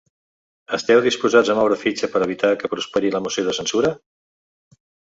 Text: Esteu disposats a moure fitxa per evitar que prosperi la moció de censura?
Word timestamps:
Esteu 0.77 1.01
disposats 1.07 1.51
a 1.51 1.57
moure 1.59 1.77
fitxa 1.83 2.11
per 2.15 2.23
evitar 2.29 2.51
que 2.65 2.75
prosperi 2.75 3.15
la 3.17 3.25
moció 3.29 3.49
de 3.51 3.57
censura? 3.63 3.97